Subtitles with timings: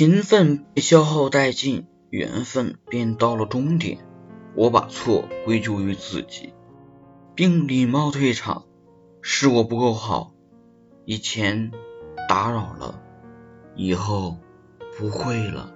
[0.00, 3.98] 勤奋被消耗殆尽，缘分便到了终点，
[4.56, 6.54] 我把错归咎于自己，
[7.34, 8.64] 并礼貌退场，
[9.20, 10.32] 是我不够好，
[11.04, 11.70] 以前
[12.30, 13.02] 打扰了，
[13.76, 14.38] 以后
[14.96, 15.74] 不会了。